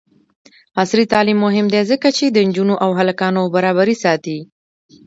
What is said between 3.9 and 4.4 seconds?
ساتي.